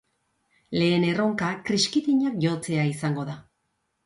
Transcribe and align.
Lehen 0.79 1.05
erronka 1.09 1.49
kriskitinak 1.67 2.41
jotzea 2.47 2.89
izango 2.95 3.29
da. 3.31 3.39